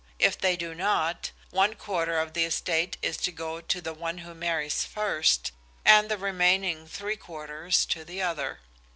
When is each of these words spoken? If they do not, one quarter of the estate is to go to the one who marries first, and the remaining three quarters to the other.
If 0.17 0.35
they 0.35 0.55
do 0.57 0.73
not, 0.73 1.29
one 1.51 1.75
quarter 1.75 2.17
of 2.19 2.33
the 2.33 2.43
estate 2.43 2.97
is 3.03 3.17
to 3.17 3.31
go 3.31 3.61
to 3.61 3.81
the 3.81 3.93
one 3.93 4.17
who 4.17 4.33
marries 4.33 4.83
first, 4.83 5.51
and 5.85 6.09
the 6.09 6.17
remaining 6.17 6.87
three 6.87 7.17
quarters 7.17 7.85
to 7.85 8.03
the 8.03 8.19
other. 8.19 8.61